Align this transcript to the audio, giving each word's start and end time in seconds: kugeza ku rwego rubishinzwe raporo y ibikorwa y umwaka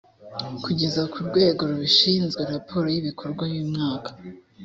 kugeza 0.63 1.01
ku 1.11 1.17
rwego 1.27 1.61
rubishinzwe 1.69 2.41
raporo 2.53 2.85
y 2.93 2.97
ibikorwa 3.01 3.43
y 3.53 3.57
umwaka 3.63 4.09